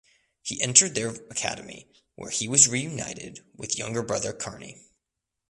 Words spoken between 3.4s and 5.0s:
with younger brother Carney.